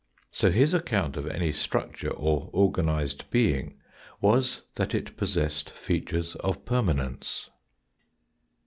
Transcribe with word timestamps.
So 0.31 0.49
his 0.49 0.73
account 0.73 1.15
of 1.15 1.27
any 1.27 1.51
structure 1.51 2.09
or 2.09 2.49
organised 2.55 3.29
being 3.29 3.75
was 4.19 4.63
that 4.73 4.95
it 4.95 5.15
possessed 5.15 5.69
features 5.69 6.33
of 6.37 6.65
permanence. 6.65 7.51